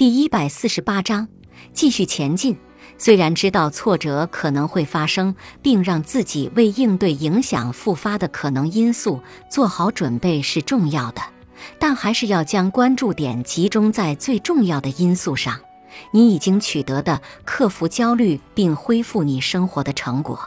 [0.00, 1.28] 第一百四十八章，
[1.74, 2.56] 继续前进。
[2.96, 11.20] 虽然知道挫折可能会发生，并让自己为应对影响复发的可能因素做好准备是重要的，
[11.78, 15.60] 但还是要将关注点集中在最重要的因素上。
[16.12, 20.40] 你已经取得的克服焦虑并恢复你生活的成果。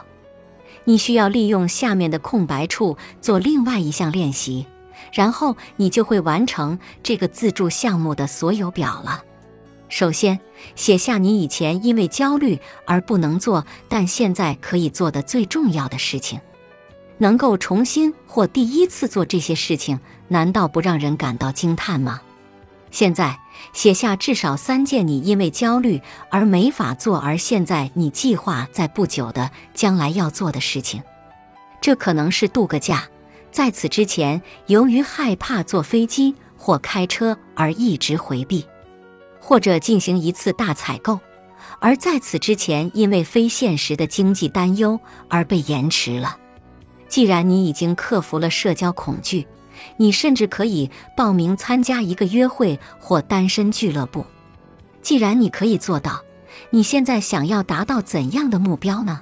[0.82, 4.66] 你需要利用下面的空白处做另外一项练习，
[5.12, 9.22] 然后你就会完成这个自助项目的所有表了。
[9.94, 10.40] 首先，
[10.74, 16.40] 写下你以前因为焦虑而不能做，但现在可以做的最重要的事情。
[17.18, 22.20] 能够重新或第一次做这些事情，难道不让人感到惊叹吗？
[22.90, 23.38] 现在，
[23.72, 31.00] 写下至少三件你因为焦虑而没法做，而现在你计划在不久的将来要做的事情。
[31.80, 33.04] 这可能是度个假，
[33.52, 38.66] 在此之前由于害怕坐飞机或开车而一直回避。
[39.46, 41.20] 或者进行一次大采购，
[41.78, 46.38] 而在此之前因为非现实的经济担忧而被延迟了。
[47.08, 49.46] 既然你已经克服了社交恐惧，
[49.98, 54.24] 你甚至可以报名参加一个约会或单身俱乐部。
[55.02, 56.22] 既然你可以做到，
[56.70, 59.20] 你现在想要达到怎样的目标呢？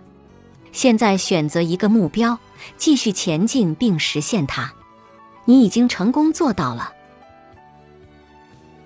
[0.71, 2.39] 现在选择一个目标，
[2.77, 4.73] 继续前进并实现它。
[5.47, 6.93] 你已经成功做到了。